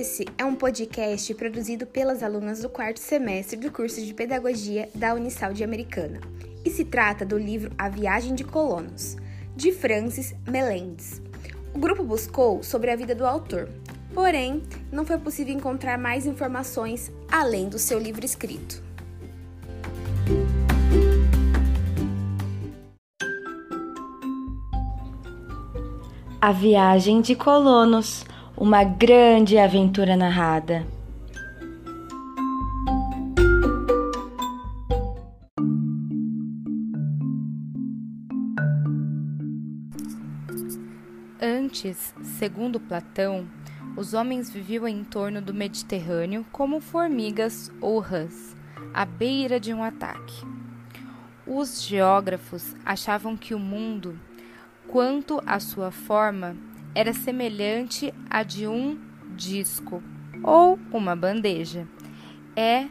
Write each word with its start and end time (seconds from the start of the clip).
Esse 0.00 0.24
é 0.38 0.44
um 0.46 0.54
podcast 0.54 1.34
produzido 1.34 1.86
pelas 1.86 2.22
alunas 2.22 2.62
do 2.62 2.70
quarto 2.70 2.98
semestre 2.98 3.58
do 3.58 3.70
curso 3.70 4.00
de 4.00 4.14
Pedagogia 4.14 4.88
da 4.94 5.12
Unisal 5.12 5.52
de 5.52 5.62
Americana 5.62 6.22
e 6.64 6.70
se 6.70 6.86
trata 6.86 7.22
do 7.22 7.36
livro 7.36 7.70
A 7.76 7.86
Viagem 7.90 8.34
de 8.34 8.42
Colonos, 8.42 9.18
de 9.54 9.70
Francis 9.70 10.34
Melendez. 10.48 11.20
O 11.74 11.78
grupo 11.78 12.02
buscou 12.02 12.62
sobre 12.62 12.90
a 12.90 12.96
vida 12.96 13.14
do 13.14 13.26
autor, 13.26 13.68
porém 14.14 14.62
não 14.90 15.04
foi 15.04 15.18
possível 15.18 15.54
encontrar 15.54 15.98
mais 15.98 16.24
informações 16.24 17.12
além 17.30 17.68
do 17.68 17.78
seu 17.78 17.98
livro 17.98 18.24
escrito. 18.24 18.82
A 26.40 26.52
Viagem 26.52 27.20
de 27.20 27.36
Colonos 27.36 28.24
uma 28.60 28.84
grande 28.84 29.56
aventura 29.56 30.14
narrada. 30.14 30.86
Antes, 41.40 42.14
segundo 42.22 42.78
Platão, 42.78 43.48
os 43.96 44.12
homens 44.12 44.50
viviam 44.50 44.86
em 44.86 45.04
torno 45.04 45.40
do 45.40 45.54
Mediterrâneo 45.54 46.44
como 46.52 46.82
formigas 46.82 47.72
ou 47.80 47.98
rãs, 47.98 48.54
à 48.92 49.06
beira 49.06 49.58
de 49.58 49.72
um 49.72 49.82
ataque. 49.82 50.44
Os 51.46 51.82
geógrafos 51.82 52.76
achavam 52.84 53.38
que 53.38 53.54
o 53.54 53.58
mundo, 53.58 54.20
quanto 54.86 55.40
à 55.46 55.58
sua 55.58 55.90
forma, 55.90 56.54
era 56.94 57.12
semelhante 57.12 58.12
à 58.28 58.42
de 58.42 58.66
um 58.66 58.98
disco 59.36 60.02
ou 60.42 60.78
uma 60.92 61.14
bandeja. 61.14 61.86
É 62.56 62.88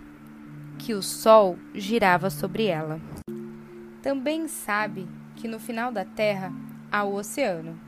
que 0.78 0.94
o 0.94 1.02
Sol 1.02 1.58
girava 1.73 2.30
sobre 2.30 2.66
ela. 2.66 3.00
Também 4.02 4.47
sabe 4.47 5.08
que 5.36 5.47
no 5.47 5.59
final 5.59 5.91
da 5.91 6.06
Terra 6.06 6.53
há 6.91 7.03
o 7.03 7.16
oceano, 7.16 7.80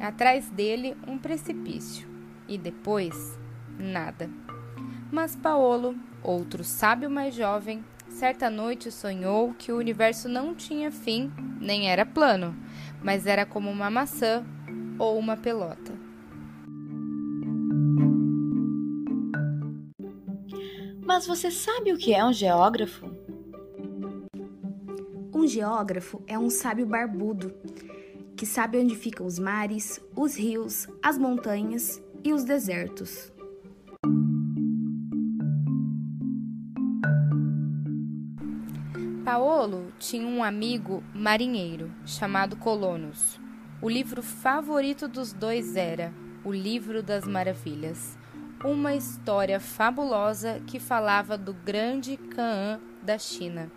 atrás 0.00 0.48
dele 0.50 0.96
um 1.06 1.16
precipício 1.16 2.08
e 2.48 2.58
depois 2.58 3.38
nada. 3.78 4.28
Mas 5.10 5.36
Paolo, 5.36 5.96
outro 6.22 6.64
sábio 6.64 7.08
mais 7.08 7.34
jovem, 7.34 7.84
certa 8.08 8.50
noite 8.50 8.90
sonhou 8.90 9.54
que 9.54 9.72
o 9.72 9.78
universo 9.78 10.28
não 10.28 10.54
tinha 10.54 10.90
fim 10.90 11.32
nem 11.60 11.88
era 11.88 12.04
plano, 12.04 12.56
mas 13.02 13.26
era 13.26 13.46
como 13.46 13.70
uma 13.70 13.90
maçã 13.90 14.44
ou 15.00 15.18
uma 15.18 15.34
pelota. 15.34 15.92
Mas 21.02 21.26
você 21.26 21.50
sabe 21.50 21.92
o 21.92 21.96
que 21.96 22.12
é 22.12 22.22
um 22.22 22.32
geógrafo? 22.32 23.10
Um 25.34 25.46
geógrafo 25.46 26.22
é 26.26 26.38
um 26.38 26.50
sábio 26.50 26.84
barbudo 26.86 27.52
que 28.36 28.44
sabe 28.44 28.78
onde 28.78 28.94
ficam 28.94 29.26
os 29.26 29.38
mares, 29.38 29.98
os 30.14 30.36
rios, 30.36 30.86
as 31.02 31.16
montanhas 31.16 32.02
e 32.22 32.32
os 32.32 32.44
desertos. 32.44 33.32
Paolo 39.24 39.92
tinha 39.98 40.26
um 40.26 40.44
amigo 40.44 41.02
marinheiro 41.14 41.90
chamado 42.04 42.56
Colonos. 42.56 43.39
O 43.82 43.88
livro 43.88 44.22
favorito 44.22 45.08
dos 45.08 45.32
dois 45.32 45.74
era 45.74 46.12
O 46.44 46.52
Livro 46.52 47.02
das 47.02 47.26
Maravilhas, 47.26 48.18
uma 48.62 48.94
história 48.94 49.58
fabulosa 49.58 50.60
que 50.66 50.78
falava 50.78 51.38
do 51.38 51.54
grande 51.54 52.18
Canaã 52.18 52.78
da 53.02 53.16
China. 53.16 53.72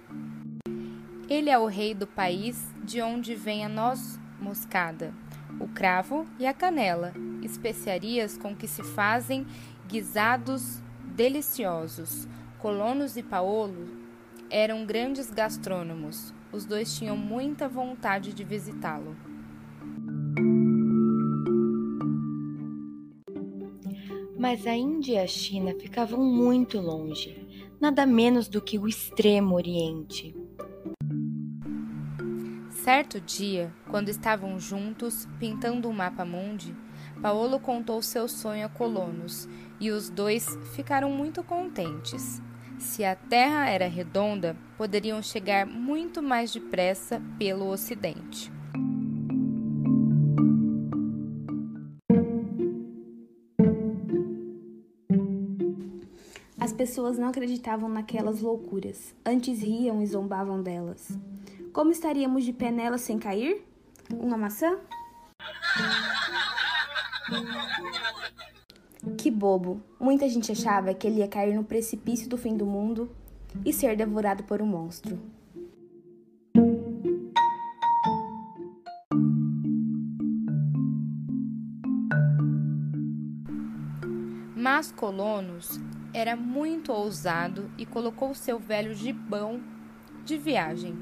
Ele 1.30 1.50
é 1.50 1.58
o 1.58 1.68
rei 1.68 1.94
do 1.94 2.06
país 2.06 2.68
de 2.84 3.02
onde 3.02 3.34
vem 3.34 3.64
a 3.64 3.70
noz 3.70 4.20
moscada, 4.42 5.14
o 5.58 5.70
cravo 5.70 6.28
e 6.38 6.46
a 6.46 6.54
canela, 6.54 7.14
especiarias 7.42 8.38
com 8.38 8.54
que 8.54 8.68
se 8.68 8.84
fazem 8.84 9.48
guisados 9.88 10.82
deliciosos. 11.16 12.28
Colonos 12.60 13.16
e 13.16 13.24
Paolo 13.24 13.88
eram 14.50 14.86
grandes 14.86 15.32
gastrônomos. 15.32 16.34
Os 16.52 16.66
dois 16.66 16.94
tinham 16.94 17.16
muita 17.16 17.70
vontade 17.70 18.34
de 18.34 18.44
visitá-lo. 18.44 19.16
Mas 24.44 24.68
a 24.68 24.76
Índia 24.76 25.14
e 25.14 25.18
a 25.20 25.26
China 25.26 25.74
ficavam 25.80 26.20
muito 26.22 26.78
longe, 26.78 27.48
nada 27.80 28.06
menos 28.06 28.50
do 28.50 28.62
que 28.62 28.78
o 28.78 28.90
extremo 28.90 29.56
Oriente. 29.56 30.36
Certo 32.70 33.22
dia, 33.22 33.74
quando 33.90 34.10
estavam 34.10 34.60
juntos 34.60 35.30
pintando 35.40 35.88
um 35.88 35.94
mapa 35.94 36.26
mundi, 36.26 36.76
Paolo 37.22 37.58
contou 37.58 38.02
seu 38.02 38.28
sonho 38.28 38.66
a 38.66 38.70
colonos 38.70 39.48
e 39.80 39.92
os 39.92 40.10
dois 40.10 40.46
ficaram 40.76 41.10
muito 41.10 41.42
contentes. 41.42 42.42
Se 42.78 43.06
a 43.06 43.16
Terra 43.16 43.70
era 43.70 43.88
redonda, 43.88 44.58
poderiam 44.78 45.24
chegar 45.24 45.66
muito 45.66 46.22
mais 46.22 46.52
depressa 46.52 47.22
pelo 47.40 47.70
Ocidente. 47.70 48.52
Pessoas 56.84 57.18
não 57.18 57.30
acreditavam 57.30 57.88
naquelas 57.88 58.42
loucuras, 58.42 59.16
antes 59.26 59.62
riam 59.62 60.02
e 60.02 60.06
zombavam 60.06 60.62
delas. 60.62 61.18
Como 61.72 61.92
estaríamos 61.92 62.44
de 62.44 62.52
pé 62.52 62.72
nelas 62.72 63.00
sem 63.00 63.18
cair? 63.18 63.64
Uma 64.14 64.36
maçã? 64.36 64.78
Que 69.18 69.32
bobo! 69.32 69.82
Muita 69.98 70.28
gente 70.28 70.52
achava 70.52 70.94
que 70.94 71.08
ele 71.08 71.22
ia 71.22 71.28
cair 71.30 71.56
no 71.56 71.64
precipício 71.64 72.28
do 72.28 72.38
fim 72.38 72.58
do 72.58 72.66
mundo 72.66 73.10
e 73.64 73.72
ser 73.72 73.96
devorado 73.96 74.44
por 74.44 74.62
um 74.62 74.66
monstro. 74.66 75.18
Mas 84.54 84.92
Colonos 84.92 85.80
era 86.14 86.36
muito 86.36 86.92
ousado 86.92 87.72
e 87.78 87.86
colocou 87.86 88.36
seu 88.36 88.60
velho 88.60 88.94
gibão 88.94 89.60
de 90.24 90.38
viagem. 90.38 90.96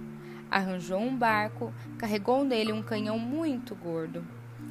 Arranjou 0.49 0.99
um 0.99 1.15
barco, 1.15 1.73
carregou 1.97 2.43
nele 2.43 2.71
um 2.71 2.81
canhão 2.81 3.19
muito 3.19 3.75
gordo, 3.75 4.25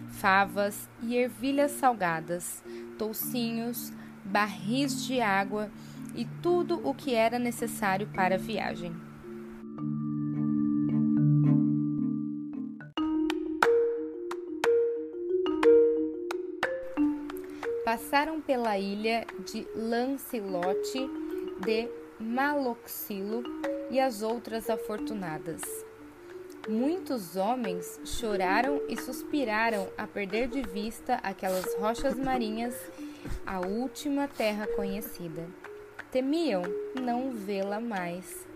favas 0.09 0.89
e 1.03 1.15
ervilhas 1.15 1.73
salgadas, 1.73 2.63
toucinhos, 2.99 3.93
barris 4.25 5.05
de 5.05 5.21
água 5.21 5.71
e 6.15 6.25
tudo 6.43 6.81
o 6.87 6.95
que 6.95 7.15
era 7.15 7.39
necessário 7.39 8.07
para 8.09 8.35
a 8.35 8.39
viagem. 8.39 9.10
Passaram 17.91 18.41
pela 18.41 18.79
ilha 18.79 19.27
de 19.45 19.67
Lancelote 19.75 21.11
de 21.59 21.89
Maloxilo 22.21 23.43
e 23.91 23.99
as 23.99 24.23
outras 24.23 24.71
afortunadas. 24.71 25.61
Muitos 26.69 27.35
homens 27.35 27.99
choraram 28.05 28.81
e 28.89 28.97
suspiraram 28.97 29.89
a 29.99 30.07
perder 30.07 30.47
de 30.47 30.63
vista 30.63 31.17
aquelas 31.17 31.75
rochas 31.81 32.17
marinhas, 32.17 32.77
a 33.45 33.59
última 33.59 34.29
terra 34.29 34.69
conhecida. 34.77 35.49
Temiam 36.13 36.63
não 36.95 37.33
vê-la 37.33 37.81
mais. 37.81 38.47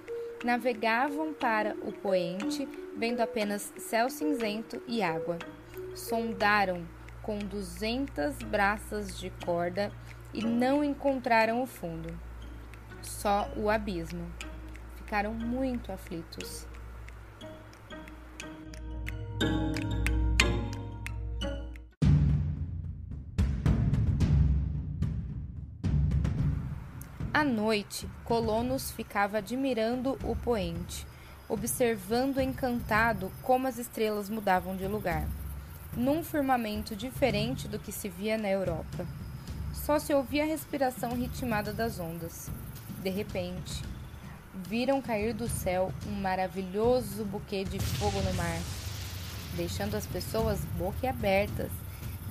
Navegavam 0.44 1.35
para 1.35 1.75
o 1.82 1.91
poente, 1.91 2.69
vendo 2.97 3.20
apenas 3.20 3.73
céu 3.79 4.08
cinzento 4.08 4.81
e 4.87 5.03
água. 5.03 5.41
Sondaram 5.93 6.87
com 7.25 7.38
duzentas 7.38 8.37
braças 8.37 9.19
de 9.19 9.31
corda 9.44 9.91
e 10.32 10.44
não 10.44 10.85
encontraram 10.85 11.62
o 11.62 11.67
fundo, 11.67 12.15
só 13.03 13.50
o 13.56 13.71
abismo. 13.71 14.31
Ficaram 14.97 15.32
muito 15.32 15.91
aflitos. 15.91 16.67
À 27.32 27.43
noite, 27.43 28.09
Colonos 28.25 28.91
ficava 28.91 29.38
admirando 29.38 30.19
o 30.23 30.37
poente, 30.37 31.06
observando 31.49 32.41
encantado 32.41 33.32
como 33.43 33.67
as 33.67 33.79
estrelas 33.79 34.29
mudavam 34.29 34.77
de 34.77 34.87
lugar 34.87 35.27
num 35.96 36.25
firmamento 36.25 36.96
diferente 36.96 37.69
do 37.69 37.79
que 37.79 37.93
se 37.93 38.08
via 38.08 38.37
na 38.37 38.49
Europa. 38.49 39.06
só 39.73 39.99
se 39.99 40.14
ouvia 40.14 40.44
a 40.44 40.46
respiração 40.46 41.12
ritmada 41.12 41.73
das 41.73 41.99
ondas. 41.99 42.49
De 43.02 43.11
repente, 43.11 43.82
viram 44.55 45.02
cair 45.02 45.35
do 45.35 45.49
céu 45.49 45.93
um 46.06 46.12
maravilhoso 46.12 47.25
buquê 47.25 47.64
de 47.64 47.79
fogo 47.79 48.19
no 48.23 48.32
mar, 48.35 48.58
deixando 49.56 49.94
as 49.94 50.06
pessoas 50.06 50.61
boquiabertas, 50.79 51.70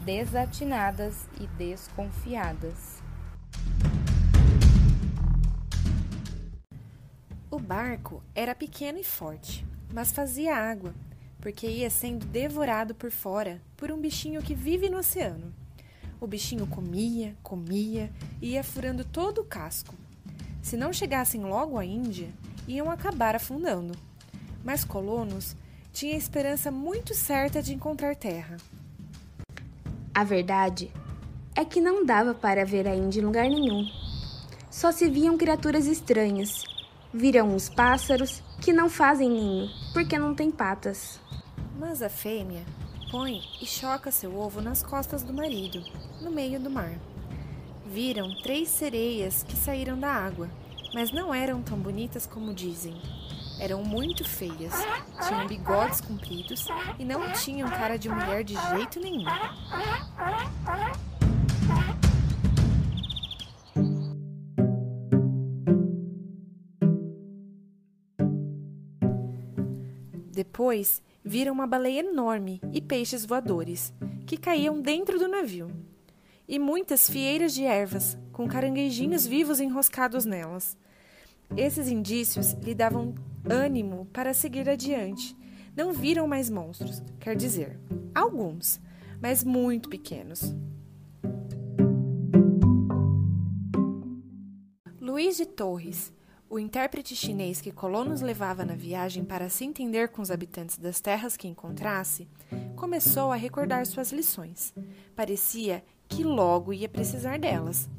desatinadas 0.04 1.28
e 1.40 1.46
desconfiadas. 1.46 3.04
O 7.52 7.60
barco 7.60 8.24
era 8.34 8.56
pequeno 8.56 8.98
e 8.98 9.04
forte, 9.04 9.64
mas 9.94 10.12
fazia 10.12 10.56
água, 10.56 10.92
porque 11.44 11.68
ia 11.68 11.90
sendo 11.90 12.26
devorado 12.26 12.96
por 12.96 13.12
fora 13.12 13.62
por 13.76 13.92
um 13.92 14.00
bichinho 14.00 14.42
que 14.42 14.56
vive 14.56 14.90
no 14.90 15.00
oceano. 15.00 15.54
O 16.22 16.26
bichinho 16.26 16.66
comia, 16.66 17.36
comia 17.44 18.10
e 18.42 18.52
ia 18.52 18.64
furando 18.64 19.04
todo 19.04 19.42
o 19.42 19.44
casco. 19.44 19.94
Se 20.62 20.78
não 20.78 20.94
chegassem 20.94 21.44
logo 21.44 21.78
à 21.78 21.84
Índia, 21.84 22.30
iam 22.66 22.90
acabar 22.90 23.36
afundando. 23.36 23.94
Mas 24.64 24.86
colonos 24.86 25.54
tinha 25.92 26.16
esperança 26.16 26.72
muito 26.72 27.14
certa 27.14 27.62
de 27.62 27.74
encontrar 27.74 28.16
terra. 28.16 28.56
A 30.16 30.24
verdade 30.24 30.90
é 31.58 31.66
que 31.66 31.82
não 31.82 32.06
dava 32.06 32.34
para 32.34 32.64
ver 32.64 32.88
a 32.88 32.96
Índia 32.96 33.20
em 33.20 33.26
lugar 33.26 33.50
nenhum. 33.50 33.86
Só 34.72 34.94
se 34.94 35.10
viam 35.10 35.38
criaturas 35.38 35.88
estranhas. 35.88 36.64
Viram 37.14 37.54
uns 37.54 37.68
pássaros 37.68 38.42
que 38.62 38.72
não 38.72 38.90
fazem 38.90 39.30
ninho 39.30 39.70
porque 39.94 40.18
não 40.18 40.34
têm 40.34 40.50
patas. 40.50 41.22
Mas 41.78 42.02
a 42.02 42.10
fêmea 42.10 42.64
põe 43.12 43.42
e 43.62 43.66
choca 43.66 44.12
seu 44.12 44.38
ovo 44.38 44.62
nas 44.62 44.82
costas 44.84 45.24
do 45.24 45.34
marido, 45.34 45.84
no 46.22 46.32
meio 46.32 46.60
do 46.60 46.70
mar. 46.70 46.94
Viram 47.86 48.34
três 48.42 48.70
sereias 48.70 49.44
que 49.44 49.56
saíram 49.56 50.00
da 50.00 50.12
água, 50.12 50.50
mas 50.94 51.12
não 51.12 51.34
eram 51.34 51.62
tão 51.62 51.78
bonitas 51.78 52.26
como 52.26 52.54
dizem. 52.54 53.00
Eram 53.60 53.84
muito 53.84 54.24
feias, 54.28 54.74
tinham 55.28 55.48
bigodes 55.48 56.02
compridos 56.02 56.68
e 56.98 57.06
não 57.06 57.32
tinham 57.34 57.70
cara 57.70 57.98
de 57.98 58.10
mulher 58.10 58.44
de 58.44 58.56
jeito 58.70 59.00
nenhum. 59.00 59.26
Depois 70.32 71.02
viram 71.24 71.54
uma 71.54 71.66
baleia 71.66 72.02
enorme 72.02 72.60
e 72.74 72.82
peixes 72.82 73.26
voadores, 73.26 73.94
que 74.28 74.38
caíam 74.38 74.82
dentro 74.82 75.18
do 75.18 75.28
navio, 75.28 75.68
e 76.48 76.60
muitas 76.60 77.10
fieiras 77.10 77.54
de 77.54 77.64
ervas, 77.64 78.18
com 78.32 78.48
caranguejinhos 78.48 79.26
vivos 79.26 79.60
enroscados 79.60 80.26
nelas. 80.26 80.78
Esses 81.56 81.88
indícios 81.88 82.54
lhe 82.54 82.74
davam 82.74 83.16
ânimo 83.50 84.08
para 84.12 84.34
seguir 84.34 84.68
adiante. 84.70 85.36
Não 85.76 85.92
viram 85.92 86.28
mais 86.28 86.50
monstros, 86.50 87.02
quer 87.20 87.36
dizer, 87.36 87.80
alguns, 88.14 88.80
mas 89.22 89.44
muito 89.44 89.90
pequenos. 89.90 90.54
Luiz 95.00 95.38
de 95.38 95.46
Torres, 95.46 96.12
o 96.54 96.60
intérprete 96.60 97.16
chinês 97.16 97.60
que 97.60 97.72
Colonos 97.72 98.22
levava 98.22 98.64
na 98.64 98.76
viagem 98.76 99.26
para 99.26 99.50
se 99.50 99.66
entender 99.66 100.10
com 100.10 100.22
os 100.22 100.30
habitantes 100.30 100.78
das 100.78 101.02
terras 101.02 101.36
que 101.36 101.48
encontrasse, 101.48 102.28
começou 102.76 103.32
a 103.32 103.36
recordar 103.36 103.88
suas 103.88 104.12
lições. 104.12 104.72
Parecia 105.16 105.84
que 106.08 106.24
logo 106.24 106.72
ia 106.72 106.88
precisar 106.88 107.40
delas. 107.40 107.90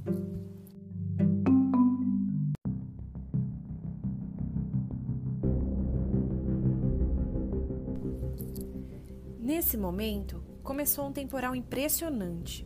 Nesse 9.41 9.77
momento, 9.77 10.41
começou 10.63 11.09
um 11.09 11.13
temporal 11.13 11.57
impressionante. 11.57 12.65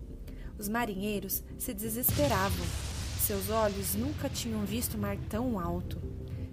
Os 0.58 0.68
marinheiros 0.68 1.42
se 1.56 1.72
desesperavam 1.72 2.87
seus 3.28 3.50
olhos 3.50 3.94
nunca 3.94 4.26
tinham 4.26 4.64
visto 4.64 4.96
mar 4.96 5.14
tão 5.28 5.60
alto, 5.60 6.00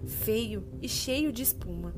feio 0.06 0.62
e 0.82 0.86
cheio 0.86 1.32
de 1.32 1.42
espuma. 1.42 1.94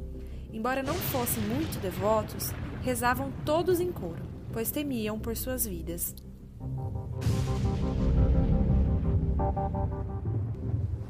Embora 0.53 0.85
não 0.85 0.95
fossem 0.95 1.43
muito 1.43 1.81
devotos, 1.81 2.53
rezavam 2.81 3.33
todos 3.45 3.81
em 3.81 3.91
coro, 3.91 4.23
pois 4.53 4.71
temiam 4.71 5.19
por 5.19 5.37
suas 5.37 5.67
vidas. 5.67 6.15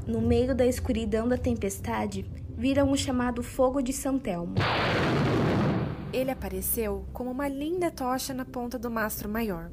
No 0.07 0.23
meio 0.23 0.55
da 0.55 0.65
escuridão 0.65 1.29
da 1.29 1.37
tempestade, 1.37 2.25
viram 2.57 2.91
o 2.91 2.97
chamado 2.97 3.43
fogo 3.43 3.83
de 3.83 3.93
Santelmo. 3.93 4.55
Ele 6.11 6.31
apareceu 6.31 7.05
como 7.13 7.31
uma 7.31 7.49
linda 7.49 7.91
tocha 7.91 8.33
na 8.33 8.47
ponta 8.47 8.79
do 8.79 8.91
mastro 8.91 9.29
maior. 9.29 9.71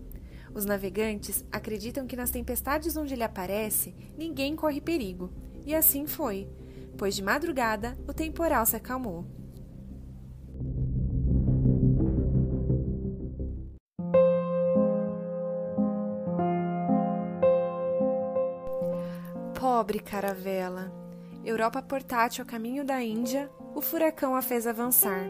Os 0.55 0.65
navegantes 0.65 1.43
acreditam 1.51 2.07
que 2.07 2.15
nas 2.15 2.31
tempestades 2.31 2.95
onde 2.95 3.13
ele 3.13 3.23
aparece, 3.23 3.93
ninguém 4.17 4.55
corre 4.55 4.79
perigo. 4.79 5.29
E 5.65 5.75
assim 5.75 6.07
foi, 6.07 6.47
pois 6.97 7.13
de 7.13 7.21
madrugada 7.21 7.97
o 8.07 8.13
temporal 8.13 8.65
se 8.65 8.77
acalmou. 8.77 9.25
Pobre 19.59 19.99
caravela! 19.99 20.89
Europa 21.43 21.81
portátil 21.81 22.43
a 22.43 22.47
caminho 22.47 22.85
da 22.85 23.03
Índia, 23.03 23.51
o 23.75 23.81
furacão 23.81 24.37
a 24.37 24.41
fez 24.41 24.65
avançar. 24.65 25.29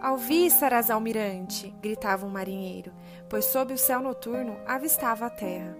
Alvíçaras, 0.00 0.88
almirante! 0.88 1.74
gritava 1.82 2.24
um 2.24 2.30
marinheiro, 2.30 2.92
pois 3.32 3.46
sob 3.46 3.72
o 3.72 3.78
céu 3.78 4.02
noturno 4.02 4.58
avistava 4.66 5.24
a 5.24 5.30
terra. 5.30 5.74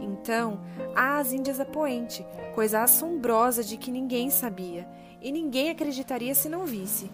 Então, 0.00 0.60
as 0.96 1.32
Índias 1.32 1.60
a 1.60 1.64
poente, 1.64 2.26
coisa 2.56 2.82
assombrosa 2.82 3.62
de 3.62 3.76
que 3.76 3.92
ninguém 3.92 4.30
sabia, 4.30 4.84
e 5.22 5.30
ninguém 5.30 5.70
acreditaria 5.70 6.34
se 6.34 6.48
não 6.48 6.66
visse. 6.66 7.08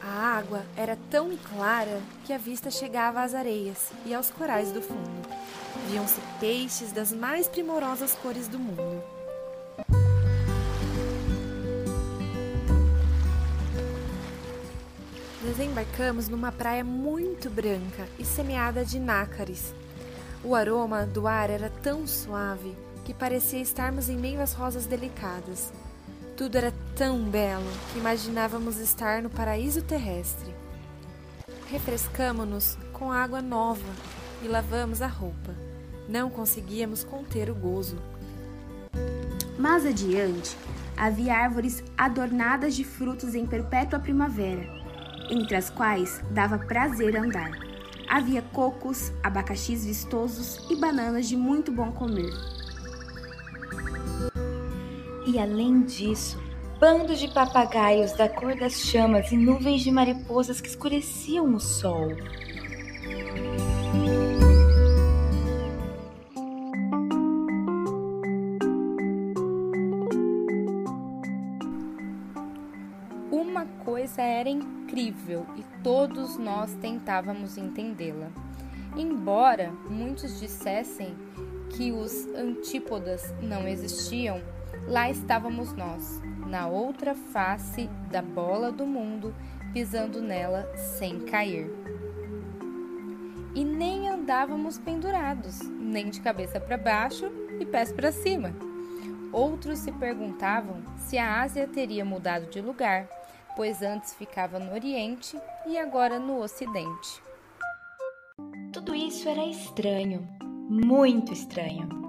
A 0.00 0.36
água 0.38 0.62
era 0.76 0.96
tão 1.10 1.36
clara 1.36 2.00
que 2.24 2.32
a 2.32 2.38
vista 2.38 2.70
chegava 2.70 3.22
às 3.22 3.34
areias 3.34 3.90
e 4.06 4.14
aos 4.14 4.30
corais 4.30 4.70
do 4.70 4.80
fundo. 4.80 5.10
Viam-se 5.88 6.20
peixes 6.38 6.92
das 6.92 7.12
mais 7.12 7.48
primorosas 7.48 8.14
cores 8.14 8.46
do 8.46 8.58
mundo. 8.60 9.02
Desembarcamos 15.70 16.28
numa 16.28 16.50
praia 16.50 16.82
muito 16.82 17.48
branca 17.48 18.08
e 18.18 18.24
semeada 18.24 18.84
de 18.84 18.98
nácares. 18.98 19.72
O 20.42 20.56
aroma 20.56 21.06
do 21.06 21.28
ar 21.28 21.48
era 21.48 21.70
tão 21.70 22.08
suave 22.08 22.76
que 23.04 23.14
parecia 23.14 23.60
estarmos 23.60 24.08
em 24.08 24.16
meio 24.16 24.40
às 24.40 24.52
rosas 24.52 24.84
delicadas. 24.86 25.72
Tudo 26.36 26.58
era 26.58 26.74
tão 26.96 27.22
belo 27.22 27.70
que 27.92 28.00
imaginávamos 28.00 28.78
estar 28.78 29.22
no 29.22 29.30
paraíso 29.30 29.80
terrestre. 29.80 30.52
Refrescamo-nos 31.70 32.76
com 32.92 33.12
água 33.12 33.40
nova 33.40 33.92
e 34.42 34.48
lavamos 34.48 35.00
a 35.00 35.06
roupa. 35.06 35.54
Não 36.08 36.30
conseguíamos 36.30 37.04
conter 37.04 37.48
o 37.48 37.54
gozo. 37.54 37.96
Mais 39.56 39.86
adiante, 39.86 40.56
havia 40.96 41.36
árvores 41.36 41.84
adornadas 41.96 42.74
de 42.74 42.82
frutos 42.82 43.36
em 43.36 43.46
perpétua 43.46 44.00
primavera 44.00 44.79
entre 45.30 45.56
as 45.56 45.70
quais 45.70 46.20
dava 46.30 46.58
prazer 46.58 47.16
andar. 47.16 47.50
Havia 48.08 48.42
cocos, 48.42 49.12
abacaxis 49.22 49.86
vistosos 49.86 50.68
e 50.68 50.76
bananas 50.76 51.28
de 51.28 51.36
muito 51.36 51.70
bom 51.70 51.92
comer. 51.92 52.32
E 55.26 55.38
além 55.38 55.82
disso, 55.82 56.42
bandos 56.80 57.20
de 57.20 57.28
papagaios 57.28 58.12
da 58.12 58.28
cor 58.28 58.56
das 58.56 58.80
chamas 58.80 59.30
e 59.30 59.36
nuvens 59.36 59.82
de 59.82 59.90
mariposas 59.92 60.60
que 60.60 60.68
escureciam 60.68 61.54
o 61.54 61.60
sol. 61.60 62.08
Uma 73.30 73.66
coisa 73.84 74.20
era 74.20 74.48
incrível 74.48 74.79
e 75.56 75.64
todos 75.82 76.36
nós 76.36 76.74
tentávamos 76.74 77.56
entendê-la. 77.56 78.30
Embora 78.96 79.70
muitos 79.88 80.40
dissessem 80.40 81.14
que 81.70 81.92
os 81.92 82.26
antípodas 82.34 83.32
não 83.40 83.68
existiam, 83.68 84.40
lá 84.88 85.08
estávamos 85.08 85.72
nós, 85.72 86.20
na 86.46 86.66
outra 86.66 87.14
face 87.14 87.88
da 88.10 88.20
bola 88.20 88.72
do 88.72 88.84
mundo, 88.84 89.34
pisando 89.72 90.20
nela 90.20 90.68
sem 90.76 91.20
cair. 91.20 91.70
E 93.54 93.64
nem 93.64 94.08
andávamos 94.08 94.78
pendurados, 94.78 95.60
nem 95.60 96.10
de 96.10 96.20
cabeça 96.20 96.60
para 96.60 96.76
baixo 96.76 97.30
e 97.60 97.64
pés 97.64 97.92
para 97.92 98.10
cima. 98.10 98.52
Outros 99.32 99.78
se 99.78 99.92
perguntavam 99.92 100.82
se 100.96 101.16
a 101.16 101.40
Ásia 101.42 101.68
teria 101.68 102.04
mudado 102.04 102.50
de 102.50 102.60
lugar, 102.60 103.08
pois 103.56 103.82
antes 103.82 104.14
ficava 104.14 104.58
no 104.58 104.72
Oriente 104.72 105.40
e 105.66 105.78
agora 105.78 106.18
no 106.18 106.40
Ocidente. 106.40 107.22
Tudo 108.72 108.94
isso 108.94 109.28
era 109.28 109.44
estranho, 109.44 110.26
muito 110.68 111.32
estranho. 111.32 112.00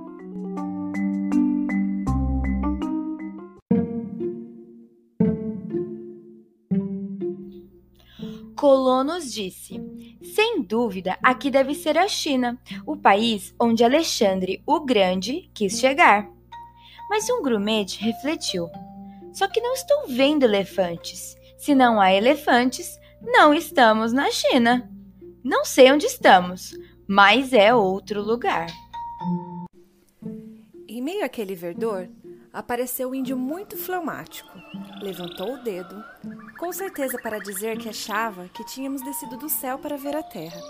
Colonos 8.61 9.33
disse: 9.33 9.81
Sem 10.21 10.61
dúvida, 10.61 11.17
aqui 11.23 11.49
deve 11.49 11.73
ser 11.73 11.97
a 11.97 12.07
China, 12.07 12.61
o 12.85 12.95
país 12.95 13.55
onde 13.59 13.83
Alexandre 13.83 14.61
o 14.67 14.79
Grande 14.81 15.49
quis 15.51 15.79
chegar. 15.79 16.29
Mas 17.09 17.27
um 17.27 17.41
grumete 17.41 17.99
refletiu: 17.99 18.69
Só 19.33 19.47
que 19.47 19.61
não 19.61 19.73
estou 19.73 20.07
vendo 20.07 20.43
elefantes. 20.43 21.35
Se 21.57 21.75
não 21.75 22.01
há 22.01 22.13
elefantes, 22.13 22.99
não 23.21 23.53
estamos 23.53 24.11
na 24.11 24.29
China. 24.31 24.89
Não 25.43 25.63
sei 25.65 25.91
onde 25.91 26.05
estamos, 26.05 26.77
mas 27.07 27.53
é 27.53 27.73
outro 27.73 28.21
lugar. 28.21 28.67
Em 30.87 31.01
meio 31.01 31.25
àquele 31.25 31.55
verdor, 31.55 32.09
apareceu 32.53 33.09
um 33.09 33.15
índio 33.15 33.37
muito 33.37 33.77
fleumático. 33.77 34.49
Levantou 35.01 35.53
o 35.53 35.63
dedo, 35.63 36.03
com 36.59 36.71
certeza 36.71 37.17
para 37.21 37.39
dizer 37.39 37.77
que 37.77 37.89
achava 37.89 38.49
que 38.49 38.65
tínhamos 38.65 39.01
descido 39.03 39.37
do 39.37 39.49
céu 39.49 39.79
para 39.79 39.97
ver 39.97 40.15
a 40.15 40.23
terra. 40.23 40.61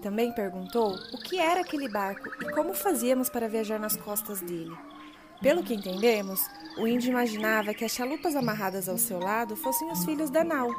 Também 0.00 0.32
perguntou 0.32 0.94
o 1.12 1.18
que 1.18 1.38
era 1.38 1.60
aquele 1.60 1.88
barco 1.88 2.28
e 2.40 2.52
como 2.52 2.72
fazíamos 2.72 3.28
para 3.28 3.48
viajar 3.48 3.80
nas 3.80 3.96
costas 3.96 4.40
dele. 4.40 4.76
Pelo 5.42 5.62
que 5.62 5.74
entendemos, 5.74 6.40
o 6.78 6.86
índio 6.86 7.10
imaginava 7.10 7.74
que 7.74 7.84
as 7.84 7.92
chalupas 7.92 8.36
amarradas 8.36 8.88
ao 8.88 8.96
seu 8.96 9.18
lado 9.18 9.56
fossem 9.56 9.90
os 9.90 10.04
filhos 10.04 10.30
da 10.30 10.44
nau, 10.44 10.70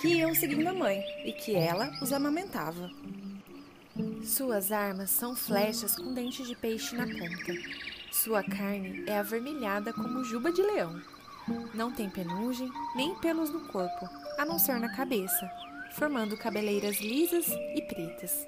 que 0.00 0.08
iam 0.08 0.34
seguindo 0.34 0.68
a 0.68 0.74
mãe 0.74 1.02
e 1.24 1.32
que 1.32 1.54
ela 1.54 1.90
os 2.02 2.12
amamentava. 2.12 2.90
Suas 4.24 4.70
armas 4.70 5.10
são 5.10 5.34
flechas 5.34 5.96
com 5.96 6.14
dentes 6.14 6.46
de 6.46 6.54
peixe 6.54 6.94
na 6.94 7.06
ponta. 7.06 7.52
Sua 8.10 8.42
carne 8.42 9.04
é 9.06 9.18
avermelhada 9.18 9.92
como 9.92 10.24
juba 10.24 10.52
de 10.52 10.62
leão. 10.62 11.00
Não 11.74 11.90
tem 11.90 12.08
penugem 12.08 12.70
nem 12.94 13.14
pelos 13.16 13.50
no 13.50 13.60
corpo, 13.68 14.08
a 14.38 14.44
não 14.44 14.58
ser 14.58 14.78
na 14.78 14.94
cabeça, 14.94 15.50
formando 15.92 16.36
cabeleiras 16.36 17.00
lisas 17.00 17.46
e 17.48 17.82
pretas. 17.82 18.46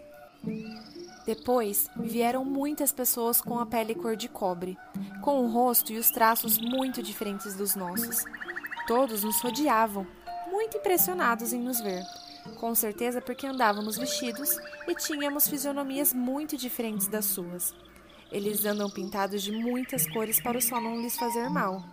Depois 1.25 1.89
vieram 1.97 2.45
muitas 2.45 2.93
pessoas 2.93 3.41
com 3.41 3.59
a 3.59 3.67
pele 3.67 3.95
cor 3.95 4.17
de 4.17 4.29
cobre, 4.29 4.77
com 5.21 5.45
o 5.45 5.51
rosto 5.51 5.93
e 5.93 5.99
os 5.99 6.11
traços 6.11 6.59
muito 6.59 7.03
diferentes 7.03 7.55
dos 7.55 7.77
nossos. 7.77 8.25
Todos 8.87 9.23
nos 9.23 9.41
rodeavam, 9.41 10.07
muito 10.51 10.79
impressionados 10.79 11.53
em 11.53 11.61
nos 11.61 11.81
ver. 11.81 12.03
Com 12.59 12.75
certeza 12.75 13.21
porque 13.21 13.47
andávamos 13.47 13.97
vestidos 13.97 14.59
e 14.89 14.95
tínhamos 14.97 15.47
fisionomias 15.47 16.13
muito 16.13 16.57
diferentes 16.57 17.07
das 17.07 17.27
suas. 17.27 17.73
Eles 18.33 18.65
andam 18.65 18.91
pintados 18.91 19.43
de 19.43 19.53
muitas 19.53 20.07
cores 20.09 20.41
para 20.41 20.59
o 20.59 20.63
sol 20.63 20.81
não 20.81 21.01
lhes 21.01 21.17
fazer 21.17 21.49
mal. 21.49 21.85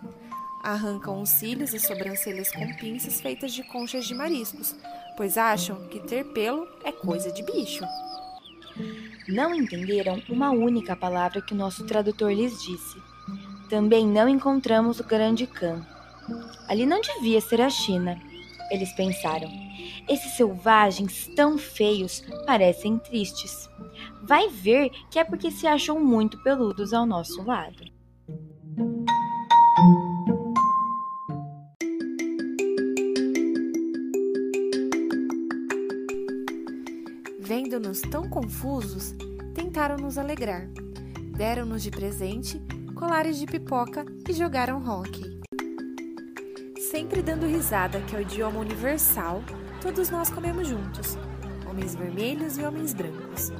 Arrancam 0.62 1.22
os 1.22 1.30
cílios 1.30 1.72
e 1.72 1.78
sobrancelhas 1.78 2.50
com 2.50 2.74
pinças 2.76 3.20
feitas 3.20 3.52
de 3.52 3.62
conchas 3.62 4.06
de 4.06 4.14
mariscos, 4.14 4.74
pois 5.16 5.38
acham 5.38 5.86
que 5.88 6.00
ter 6.00 6.24
pelo 6.32 6.66
é 6.82 6.90
coisa 6.90 7.30
de 7.30 7.42
bicho. 7.42 7.84
Não 9.30 9.54
entenderam 9.54 10.20
uma 10.28 10.50
única 10.50 10.96
palavra 10.96 11.40
que 11.40 11.54
o 11.54 11.56
nosso 11.56 11.86
tradutor 11.86 12.32
lhes 12.32 12.60
disse. 12.60 13.00
Também 13.68 14.04
não 14.04 14.28
encontramos 14.28 14.98
o 14.98 15.04
Grande 15.04 15.46
Khan. 15.46 15.86
Ali 16.68 16.84
não 16.84 17.00
devia 17.00 17.40
ser 17.40 17.60
a 17.60 17.70
China, 17.70 18.20
eles 18.72 18.92
pensaram. 18.92 19.48
Esses 20.08 20.32
selvagens 20.32 21.28
tão 21.36 21.56
feios 21.56 22.24
parecem 22.44 22.98
tristes. 22.98 23.70
Vai 24.20 24.48
ver 24.48 24.90
que 25.10 25.18
é 25.18 25.24
porque 25.24 25.50
se 25.50 25.66
acham 25.66 26.00
muito 26.00 26.42
peludos 26.42 26.92
ao 26.92 27.06
nosso 27.06 27.40
lado. 27.42 27.89
Tão 37.98 38.28
confusos, 38.28 39.14
tentaram 39.52 39.96
nos 39.96 40.16
alegrar. 40.16 40.68
Deram-nos 41.36 41.82
de 41.82 41.90
presente 41.90 42.62
colares 42.94 43.38
de 43.38 43.46
pipoca 43.46 44.04
e 44.28 44.32
jogaram 44.32 44.86
hóquei. 44.86 45.40
Sempre 46.90 47.22
dando 47.22 47.46
risada, 47.46 48.00
que 48.02 48.14
é 48.14 48.18
o 48.18 48.22
idioma 48.22 48.60
universal, 48.60 49.42
todos 49.80 50.10
nós 50.10 50.28
comemos 50.28 50.68
juntos, 50.68 51.16
homens 51.68 51.94
vermelhos 51.94 52.58
e 52.58 52.62
homens 52.62 52.92
brancos. 52.92 53.50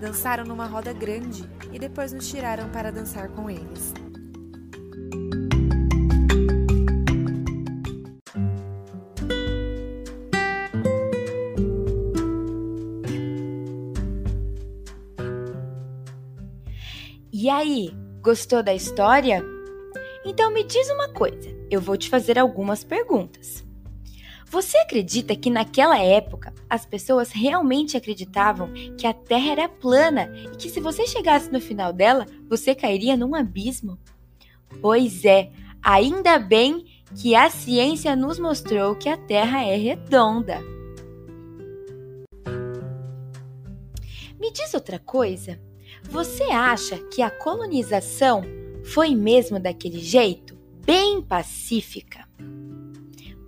Dançaram 0.00 0.44
numa 0.44 0.66
roda 0.66 0.92
grande 0.92 1.48
e 1.72 1.78
depois 1.78 2.12
nos 2.12 2.28
tiraram 2.28 2.68
para 2.70 2.90
dançar 2.90 3.28
com 3.28 3.48
eles. 3.48 3.94
Aí, 17.60 17.94
gostou 18.22 18.62
da 18.62 18.74
história? 18.74 19.44
Então 20.24 20.50
me 20.50 20.64
diz 20.64 20.88
uma 20.90 21.08
coisa, 21.10 21.48
eu 21.70 21.80
vou 21.80 21.96
te 21.96 22.08
fazer 22.08 22.38
algumas 22.38 22.82
perguntas. 22.82 23.64
Você 24.46 24.78
acredita 24.78 25.36
que 25.36 25.50
naquela 25.50 25.98
época 25.98 26.52
as 26.68 26.84
pessoas 26.84 27.30
realmente 27.30 27.96
acreditavam 27.96 28.72
que 28.98 29.06
a 29.06 29.12
Terra 29.12 29.52
era 29.52 29.68
plana 29.68 30.32
e 30.52 30.56
que 30.56 30.68
se 30.68 30.80
você 30.80 31.06
chegasse 31.06 31.52
no 31.52 31.60
final 31.60 31.92
dela, 31.92 32.26
você 32.48 32.74
cairia 32.74 33.16
num 33.16 33.34
abismo? 33.34 33.98
Pois 34.80 35.24
é, 35.24 35.50
ainda 35.82 36.38
bem 36.38 36.84
que 37.14 37.34
a 37.34 37.48
ciência 37.50 38.16
nos 38.16 38.38
mostrou 38.38 38.96
que 38.96 39.08
a 39.08 39.16
Terra 39.16 39.62
é 39.62 39.76
redonda. 39.76 40.60
Me 44.40 44.50
diz 44.50 44.72
outra 44.74 44.98
coisa. 44.98 45.60
Você 46.04 46.44
acha 46.44 46.98
que 46.98 47.22
a 47.22 47.30
colonização 47.30 48.42
foi 48.84 49.14
mesmo 49.14 49.60
daquele 49.60 50.00
jeito? 50.00 50.58
Bem 50.84 51.22
pacífica? 51.22 52.28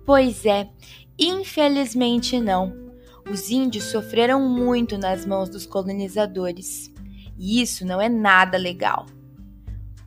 Pois 0.05 0.45
é, 0.45 0.69
infelizmente 1.17 2.39
não. 2.39 2.83
Os 3.29 3.49
índios 3.49 3.85
sofreram 3.85 4.41
muito 4.47 4.97
nas 4.97 5.25
mãos 5.25 5.49
dos 5.49 5.65
colonizadores. 5.65 6.91
E 7.37 7.61
isso 7.61 7.85
não 7.85 8.01
é 8.01 8.09
nada 8.09 8.57
legal. 8.57 9.05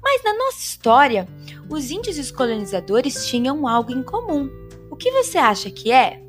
Mas 0.02 0.22
na 0.22 0.34
nossa 0.34 0.60
história, 0.60 1.26
os 1.68 1.90
índios 1.90 2.16
e 2.16 2.20
os 2.20 2.30
colonizadores 2.30 3.26
tinham 3.26 3.66
algo 3.66 3.92
em 3.92 4.02
comum. 4.02 4.48
O 4.90 4.96
que 4.96 5.10
você 5.10 5.36
acha 5.36 5.70
que 5.70 5.90
é? 5.90 6.22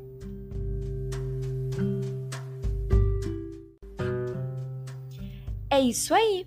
É 5.78 5.80
isso 5.80 6.12
aí. 6.12 6.44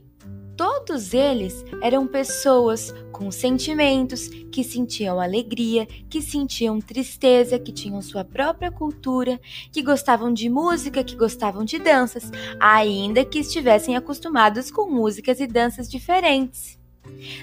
Todos 0.58 1.14
eles 1.14 1.64
eram 1.82 2.06
pessoas 2.06 2.94
com 3.14 3.32
sentimentos, 3.32 4.28
que 4.28 4.62
sentiam 4.62 5.22
alegria, 5.22 5.86
que 5.86 6.22
sentiam 6.22 6.82
tristeza, 6.82 7.58
que 7.58 7.72
tinham 7.72 8.02
sua 8.02 8.26
própria 8.26 8.70
cultura, 8.70 9.40
que 9.72 9.82
gostavam 9.82 10.34
de 10.34 10.50
música, 10.50 11.02
que 11.02 11.16
gostavam 11.16 11.64
de 11.64 11.80
danças, 11.80 12.30
ainda 12.60 13.24
que 13.24 13.40
estivessem 13.40 13.96
acostumados 13.96 14.70
com 14.70 14.92
músicas 14.92 15.40
e 15.40 15.48
danças 15.48 15.90
diferentes. 15.90 16.78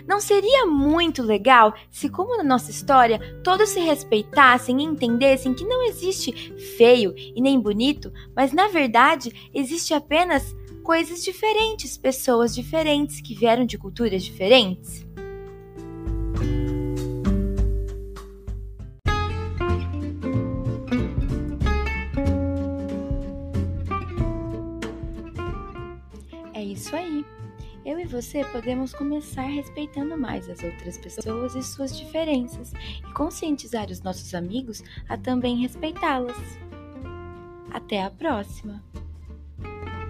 Não 0.07 0.21
seria 0.21 0.67
muito 0.67 1.23
legal 1.23 1.73
se, 1.91 2.11
como 2.11 2.37
na 2.37 2.45
nossa 2.45 2.71
história, 2.71 3.19
todos 3.43 3.71
se 3.71 3.81
respeitassem 3.81 4.83
e 4.83 4.85
entendessem 4.85 5.55
que 5.55 5.65
não 5.65 5.85
existe 5.85 6.33
feio 6.77 7.15
e 7.17 7.41
nem 7.41 7.59
bonito, 7.59 8.13
mas 8.37 8.53
na 8.53 8.69
verdade 8.69 9.51
existe 9.55 9.95
apenas 9.95 10.55
coisas 10.89 11.23
diferentes, 11.23 11.99
pessoas 11.99 12.55
diferentes 12.55 13.21
que 13.21 13.35
vieram 13.35 13.67
de 13.67 13.77
culturas 13.77 14.25
diferentes? 14.25 15.07
É 26.55 26.65
isso 26.65 26.97
aí. 26.97 27.23
Eu 27.85 28.01
e 28.01 28.07
você 28.07 28.43
podemos 28.47 28.95
começar 28.95 29.43
respeitando 29.43 30.17
mais 30.17 30.49
as 30.49 30.63
outras 30.63 30.97
pessoas 30.97 31.55
e 31.55 31.63
suas 31.63 31.99
diferenças 31.99 32.73
e 32.73 33.13
conscientizar 33.13 33.91
os 33.91 34.01
nossos 34.01 34.35
amigos 34.35 34.83
a 35.07 35.19
também 35.19 35.59
respeitá-las. 35.59 36.39
Até 37.71 38.03
a 38.03 38.11
próxima! 38.11 38.83